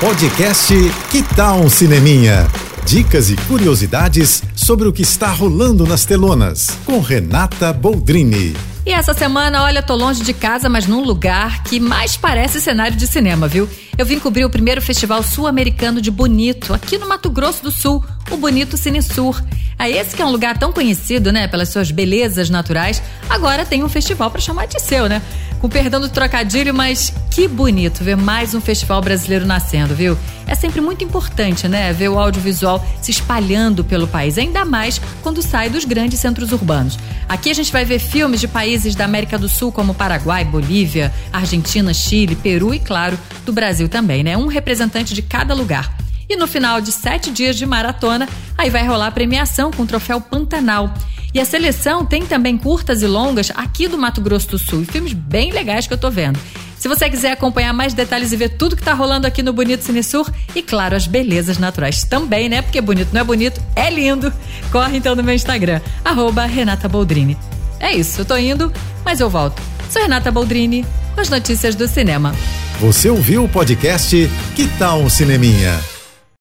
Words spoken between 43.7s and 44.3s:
também,